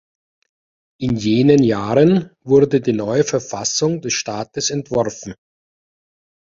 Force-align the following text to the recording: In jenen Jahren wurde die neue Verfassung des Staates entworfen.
In 0.99 1.15
jenen 1.17 1.61
Jahren 1.63 2.31
wurde 2.43 2.81
die 2.81 2.91
neue 2.91 3.23
Verfassung 3.23 4.01
des 4.01 4.13
Staates 4.15 4.71
entworfen. 4.71 5.35